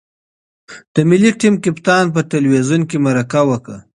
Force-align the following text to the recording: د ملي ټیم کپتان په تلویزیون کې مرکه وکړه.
د 0.93 0.95
ملي 1.09 1.31
ټیم 1.39 1.55
کپتان 1.63 2.05
په 2.15 2.19
تلویزیون 2.31 2.81
کې 2.89 2.97
مرکه 3.05 3.41
وکړه. 3.49 3.77